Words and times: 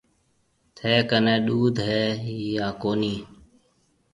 ٿَي 0.77 0.93
ڪنَي 1.09 1.35
ڏوڌ 1.45 1.75
هيَ 1.87 2.03
يان 2.55 2.71
ڪونَي 2.81 3.15